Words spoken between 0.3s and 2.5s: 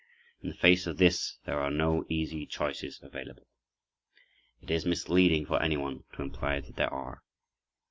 In the face of this there are no easy